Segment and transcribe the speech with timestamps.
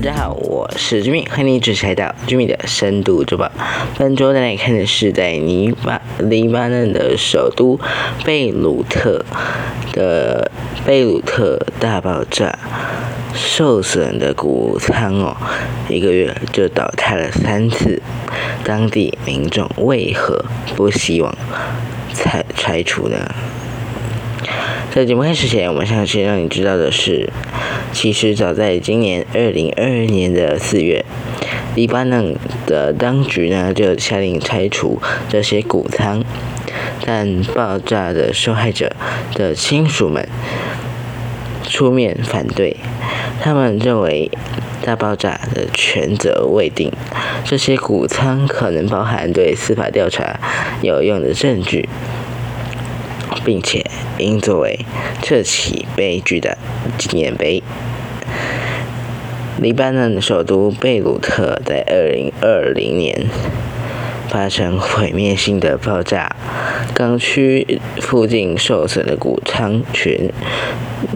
[0.00, 3.50] 大家好，我是居民，欢迎你准时来到居民的深度周报。
[3.98, 7.76] 本周带来看的是在黎巴黎巴嫩的首都
[8.24, 9.24] 贝鲁特
[9.92, 10.52] 的
[10.86, 12.56] 贝鲁特大爆炸，
[13.34, 15.36] 受损的谷仓哦，
[15.88, 18.00] 一个月就倒塌了三次。
[18.62, 20.44] 当地民众为何
[20.76, 21.36] 不希望
[22.14, 23.34] 拆拆除呢？
[24.92, 27.30] 在节目开始前，我们想先让你知道的是，
[27.92, 31.04] 其实早在今年二零二二年的四月，
[31.74, 36.22] 黎巴嫩的当局呢就下令拆除这些谷仓，
[37.04, 38.94] 但爆炸的受害者
[39.34, 40.28] 的亲属们
[41.64, 42.76] 出面反对，
[43.40, 44.30] 他们认为
[44.82, 46.92] 大爆炸的全责未定，
[47.44, 50.38] 这些谷仓可能包含对司法调查
[50.82, 51.88] 有用的证据。
[53.44, 53.84] 并且
[54.18, 54.84] 应作为
[55.22, 56.58] 这起悲剧的
[56.96, 57.62] 纪念碑。
[59.60, 61.84] 黎巴嫩首都贝鲁特在
[62.40, 63.26] 2020年
[64.28, 66.36] 发生毁灭性的爆炸，
[66.94, 70.30] 港区附近受损的谷仓群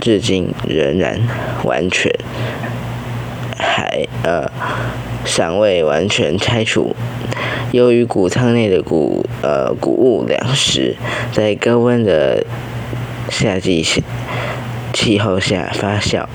[0.00, 1.20] 至今仍然
[1.62, 2.12] 完全
[3.56, 4.50] 还呃
[5.24, 6.94] 尚未完全拆除。
[7.72, 10.96] 由于谷仓内的谷呃谷物粮食
[11.32, 12.44] 在高温的
[13.28, 13.84] 夏季
[14.92, 16.26] 气候下发酵，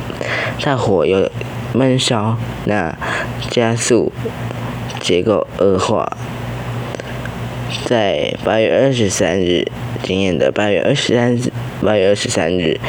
[0.61, 1.31] 大火又
[1.73, 2.97] 闷烧，那
[3.49, 4.11] 加速
[4.99, 6.17] 结构恶化。
[7.85, 9.65] 在八月二十三日，
[10.03, 11.51] 今年的八月二十三日，
[11.81, 12.79] 八月二十三日，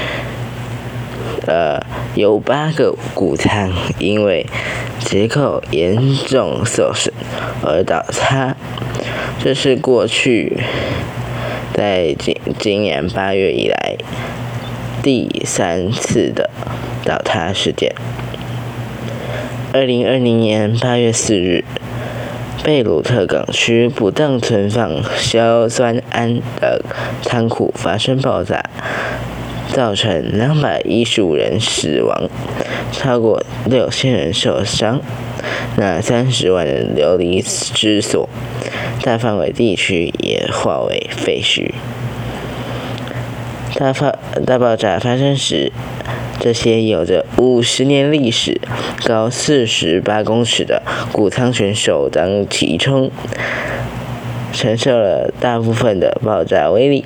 [1.47, 1.81] 呃，
[2.21, 4.45] 有八个谷仓因为
[4.99, 7.15] 结构严重受损。
[7.63, 8.55] 而倒塌，
[9.43, 10.63] 这是过去
[11.73, 13.97] 在今今年八月以来
[15.03, 16.51] 第三次的
[17.05, 17.95] 倒塌事件。
[19.73, 21.65] 二零二零年八月四日，
[22.63, 26.85] 贝鲁特港区不当存放硝酸铵的
[27.23, 28.63] 仓库发生爆炸，
[29.73, 32.29] 造成两百一十五人死亡，
[32.93, 35.01] 超过六千人受伤。
[35.77, 38.29] 那三十万人流离失所，
[39.03, 41.71] 大范围地区也化为废墟。
[43.77, 44.15] 大发
[44.45, 45.73] 大爆炸发生时，
[46.41, 48.61] 这些有着五十年历史、
[49.05, 50.83] 高四十八公尺的
[51.13, 53.11] 谷仓群首当其冲，
[54.53, 57.05] 承受了大部分的爆炸威力，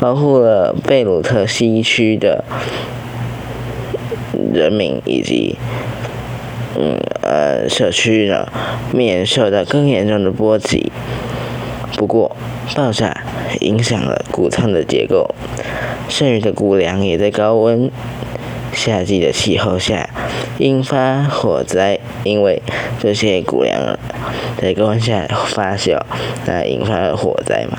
[0.00, 2.44] 保护了贝鲁特西区的
[4.52, 5.56] 人民以及。
[6.74, 8.48] 嗯，呃，社区呢，
[8.94, 10.90] 免受到更严重的波及。
[11.98, 12.34] 不过，
[12.74, 13.14] 爆炸
[13.60, 15.34] 影响了谷仓的结构，
[16.08, 17.90] 剩余的谷粮也在高温
[18.72, 20.08] 夏季的气候下
[20.58, 21.98] 引发火灾。
[22.24, 22.62] 因为
[23.00, 23.98] 这些谷粮
[24.56, 26.00] 在高温下发酵，
[26.46, 27.78] 那引发了火灾嘛，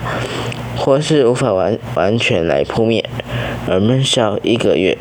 [0.75, 3.03] 火势无法完完全来扑灭，
[3.67, 4.97] 而闷烧一个月，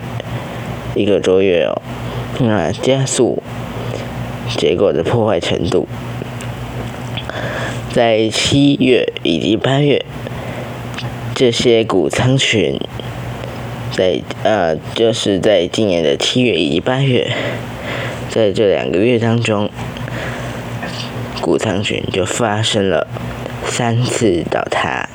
[0.95, 1.83] 一个多月哦，
[2.39, 3.43] 那加速。
[4.57, 5.89] 结果的破坏程度，
[7.91, 10.05] 在七月以及八月，
[11.35, 12.79] 这些谷仓群，
[13.95, 17.31] 在呃，就是在今年的七月以及八月，
[18.31, 19.69] 在这两个月当中，
[21.41, 23.07] 谷仓群就发生了
[23.67, 25.09] 三次倒塌。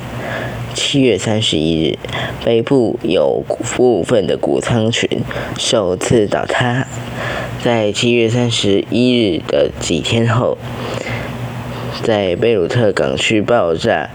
[0.76, 1.98] 七月三十一日，
[2.46, 3.44] 北部有
[3.76, 5.10] 部分的谷仓群
[5.58, 6.86] 首次倒塌。
[7.64, 10.56] 在七月三十一日的几天后，
[12.04, 14.12] 在贝鲁特港区爆炸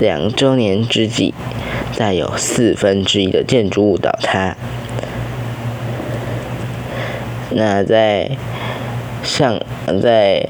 [0.00, 1.34] 两周年之际，
[1.92, 4.56] 再有四分之一的建筑物倒塌。
[7.50, 8.30] 那在
[9.22, 9.60] 上
[10.00, 10.48] 在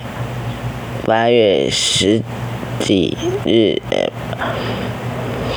[1.07, 2.21] 八月十
[2.81, 3.17] 几
[3.47, 3.81] 日，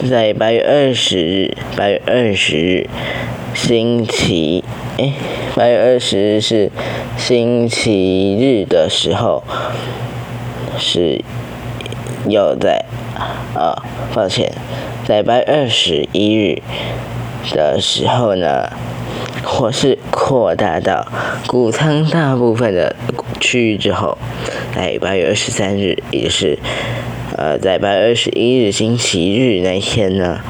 [0.10, 2.90] 在八月二十日，八月二十日，
[3.54, 4.64] 星期，
[4.98, 5.14] 哎，
[5.56, 6.72] 八月二十日是
[7.18, 9.44] 星期日的时候，
[10.78, 11.22] 是
[12.28, 12.86] 又在，
[13.54, 14.52] 啊，抱歉，
[15.06, 16.62] 在八月二十一日
[17.54, 18.70] 的时候呢，
[19.44, 21.08] 火势扩大到
[21.48, 22.96] 谷仓大部分的
[23.40, 24.18] 区域之后，
[24.76, 26.58] 在八月二十三日，也就是。
[27.38, 30.42] 呃，在八月二十一日星期日那天呢，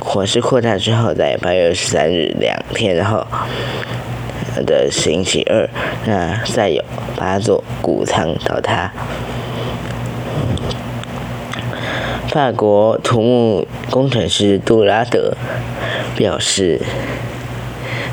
[0.00, 3.26] 火势扩大之后，在八月二十三日两天后
[4.64, 5.68] 的星期二，
[6.06, 6.82] 那再有
[7.14, 8.90] 八座谷仓倒塌。
[12.34, 15.36] 法国土木工程师杜拉德
[16.16, 16.80] 表示，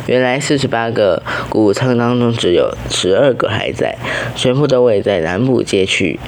[0.06, 3.98] 原来四十八个谷仓当中只有十二个还在，
[4.36, 6.20] 全部都位在南部街区。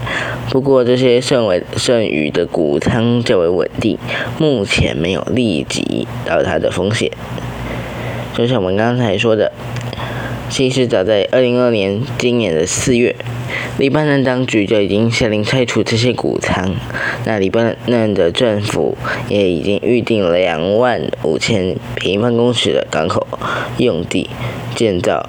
[0.49, 3.99] 不过这些剩为剩余的谷仓较为稳定，
[4.39, 7.11] 目前没有立即倒塌的风险。
[8.33, 9.51] 就像我们刚才说的，
[10.49, 13.15] 其实早在二零二年今年的四月。
[13.79, 16.75] 黎巴嫩当局就已经下令拆除这些谷仓，
[17.25, 18.95] 那黎巴嫩的政府
[19.29, 23.27] 也已经预定两万五千平方公尺的港口
[23.77, 24.29] 用地
[24.75, 25.27] 建造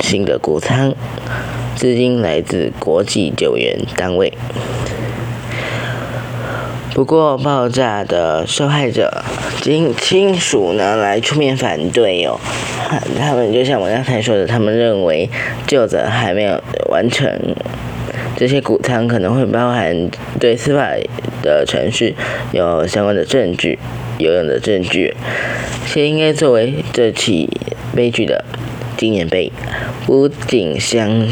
[0.00, 0.94] 新的谷仓，
[1.74, 4.32] 资金来自国际救援单位。
[6.96, 9.22] 不过，爆炸的受害者
[9.60, 12.40] 亲亲属呢来出面反对哦，
[13.18, 15.28] 他们就像我刚才说的，他们认为
[15.66, 16.58] 救者还没有
[16.88, 17.30] 完成，
[18.34, 20.10] 这些谷仓可能会包含
[20.40, 20.88] 对司法
[21.42, 22.14] 的程序
[22.52, 23.78] 有相关的证据、
[24.16, 25.14] 有用的证据，
[25.86, 27.60] 且应该作为这起
[27.94, 28.42] 悲剧的
[28.96, 29.52] 纪念碑，
[30.06, 31.28] 不仅相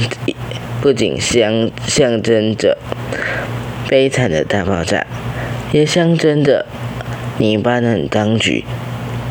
[0.83, 2.77] 不仅相象征着
[3.89, 5.07] 悲惨的大爆炸。
[5.75, 6.67] 也象征着
[7.37, 8.65] 黎巴嫩当局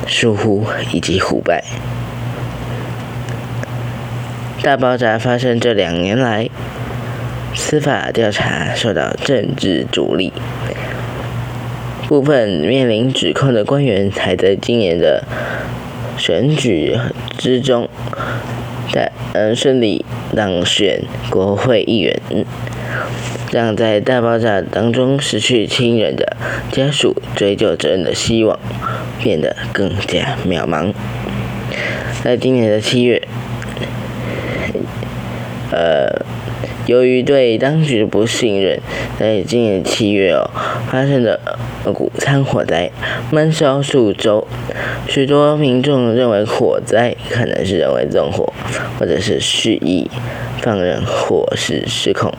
[0.05, 1.63] 疏忽以及腐败。
[4.61, 6.49] 大爆炸发生这两年来，
[7.55, 10.33] 司法调查受到政治阻力，
[12.09, 15.23] 部分面临指控的官员还在今年的
[16.17, 16.99] 选举
[17.37, 17.87] 之中，
[18.91, 20.03] 但嗯顺利
[20.35, 22.19] 当选国会议员。
[23.53, 26.35] 让在大爆炸当中失去亲人的
[26.71, 28.57] 家属追究责任的希望
[29.21, 30.91] 变得更加渺茫。
[32.23, 33.21] 在今年的七月，
[35.71, 36.25] 呃，
[36.87, 38.79] 由于对当局的不信任，
[39.19, 40.49] 在今年七月哦
[40.89, 41.39] 发生的
[41.93, 42.89] 谷仓火灾，
[43.29, 44.47] 闷烧数周，
[45.07, 48.51] 许多民众认为火灾可能是人为纵火，
[48.97, 50.09] 或者是蓄意
[50.59, 52.33] 放任火势失控。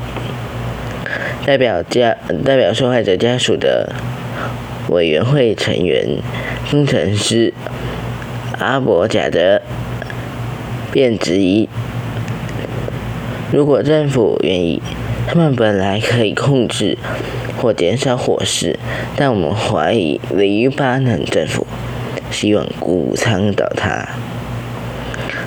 [1.47, 3.93] 代表家代表受害者家属的
[4.89, 6.07] 委员会成员
[6.71, 7.53] 工程师
[8.59, 9.61] 阿伯贾德
[10.91, 11.69] 便质疑，
[13.53, 14.81] 如果政府愿意，
[15.27, 16.97] 他们本来可以控制
[17.61, 18.79] 或减少火势，
[19.17, 21.67] 但我们怀疑黎巴嫩政府
[22.31, 24.09] 希望谷仓倒塌。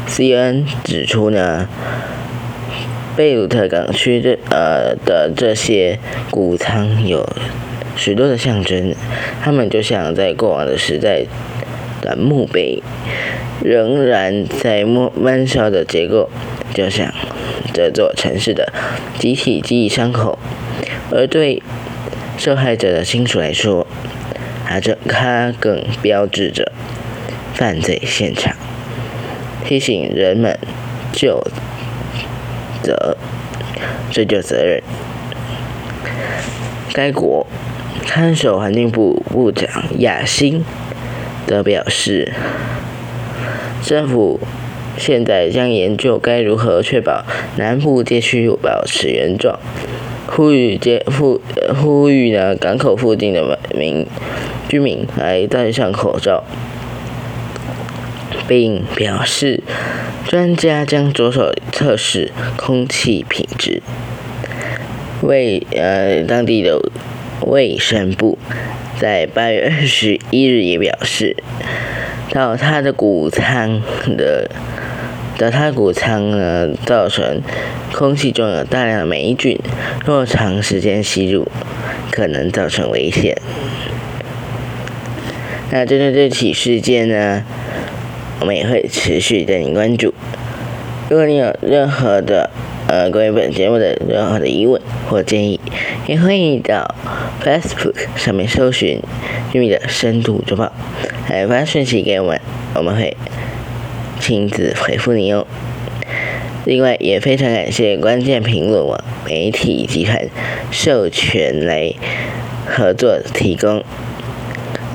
[0.08, 1.68] CNN 指出呢。
[3.18, 5.98] 贝鲁特港区这呃的这些
[6.30, 7.28] 谷仓有
[7.96, 8.94] 许多的象征，
[9.42, 11.24] 它们就像在过往的时代
[12.00, 12.84] 的墓碑，
[13.64, 16.30] 仍然在闷闷烧的结构，
[16.76, 17.12] 就像
[17.74, 18.72] 这座城市的
[19.18, 20.38] 集体记忆伤口。
[21.10, 21.64] 而对
[22.38, 23.88] 受害者的亲属来说，
[24.68, 26.72] 它这它更标志着
[27.56, 28.56] 犯罪现场，
[29.66, 30.56] 提醒人们
[31.12, 31.44] 就。
[32.82, 33.18] 责
[34.12, 34.82] 追究责任。
[36.94, 37.46] 该国
[38.06, 39.70] 看守环境部部长
[40.00, 40.64] 亚辛
[41.46, 42.34] 则表示，
[43.84, 44.40] 政府
[44.98, 47.24] 现在将研究该如何确保
[47.58, 49.60] 南部地区保持原状，
[50.26, 51.40] 呼吁街呼
[51.80, 54.08] 呼吁呢港口附近的民
[54.68, 56.44] 居民来戴上口罩。
[58.48, 59.62] 并表示，
[60.26, 63.82] 专家将着手测试空气品质。
[65.22, 66.80] 为呃，当地的
[67.42, 68.38] 卫生部
[69.00, 71.36] 在八月二十一日也表示，
[72.32, 73.82] 到他的谷仓
[74.16, 74.50] 的，
[75.38, 77.42] 到他谷仓呢，造成
[77.92, 79.60] 空气中有大量的霉菌，
[80.06, 81.48] 若长时间吸入，
[82.12, 83.36] 可能造成危险。
[85.72, 87.44] 那针对这起事件呢？
[88.40, 90.14] 我们也会持续带您关注。
[91.10, 92.50] 如果你有任何的
[92.88, 95.60] 呃关于本节目的任何的疑问或建议，
[96.06, 96.96] 也欢迎到
[97.44, 99.02] Facebook 上面搜寻
[99.54, 100.72] “玉米的深度周报”，
[101.30, 102.42] 来发讯息给我们，
[102.76, 103.16] 我们会
[104.20, 105.48] 亲自回复你哦。
[106.66, 110.28] 另外，也非常感谢关键评论网媒体集团
[110.70, 111.94] 授权来
[112.66, 113.82] 合作提供。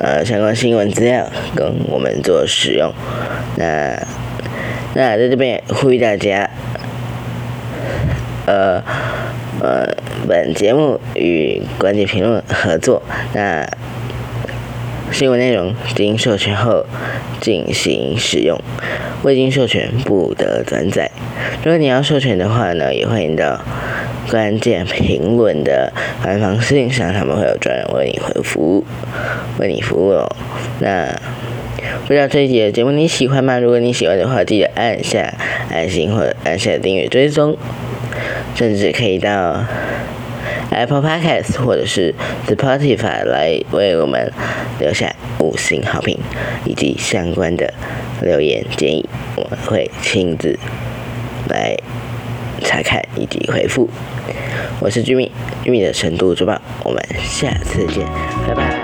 [0.02, 2.92] 呃，相关新闻资料供我们做使用。
[3.54, 3.96] 那
[4.94, 6.50] 那在这边呼吁大家，
[8.46, 8.82] 呃
[9.60, 9.86] 呃，
[10.26, 13.00] 本节目与关键评论合作。
[13.32, 13.64] 那
[15.12, 16.84] 新闻内容经授权后
[17.40, 18.60] 进行使用，
[19.22, 21.12] 未经授权不得转载。
[21.62, 23.60] 如果你要授权的话呢，也欢迎到。
[24.32, 28.82] 关键评论的官方信上，他们会有专人为你回复，
[29.58, 30.36] 为你服务哦。
[30.80, 31.06] 那
[32.06, 33.58] 不知道这一集的节目你喜欢吗？
[33.58, 35.34] 如果你喜欢的话，记得按下
[35.70, 37.54] 爱心或者按下订阅追踪，
[38.54, 39.62] 甚至可以到
[40.70, 42.14] Apple Podcast 或者是
[42.48, 44.32] Spotify 来为我们
[44.80, 46.18] 留下五星好评
[46.64, 47.74] 以及相关的
[48.22, 50.58] 留言建议，我会亲自
[51.50, 51.76] 来
[52.62, 53.88] 查看以及回复。
[54.80, 55.30] 我是居民，
[55.62, 58.04] 居民的深度周报，我们下次见，
[58.46, 58.81] 拜拜。